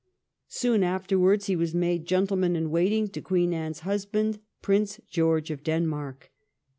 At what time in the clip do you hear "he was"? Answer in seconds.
1.45-1.75